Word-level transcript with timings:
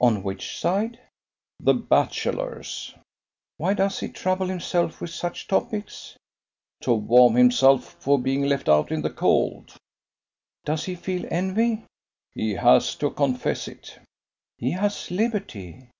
"On 0.00 0.22
which 0.22 0.58
side?" 0.58 0.98
"The 1.60 1.74
bachelor's." 1.74 2.94
"Why 3.58 3.74
does 3.74 4.00
he 4.00 4.08
trouble 4.08 4.46
himself 4.46 4.98
with 5.02 5.10
such 5.10 5.46
topics?" 5.46 6.16
"To 6.84 6.94
warm 6.94 7.34
himself 7.34 7.94
for 8.00 8.18
being 8.18 8.44
left 8.44 8.70
out 8.70 8.90
in 8.90 9.02
the 9.02 9.10
cold." 9.10 9.76
"Does 10.64 10.84
he 10.84 10.94
feel 10.94 11.26
envy?" 11.30 11.82
"He 12.32 12.52
has 12.52 12.94
to 12.94 13.10
confess 13.10 13.68
it." 13.68 13.98
"He 14.56 14.70
has 14.70 15.10
liberty." 15.10 15.90